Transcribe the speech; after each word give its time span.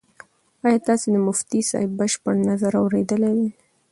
ایا 0.65 0.79
تاسو 0.87 1.05
د 1.13 1.17
مفتي 1.27 1.59
صاحب 1.69 1.91
بشپړ 1.99 2.33
نظر 2.49 2.71
اورېدلی 2.81 3.33
دی؟ 3.39 3.49